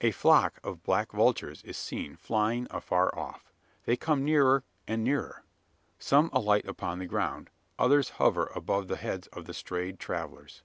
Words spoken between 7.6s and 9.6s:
others hover above the heads of the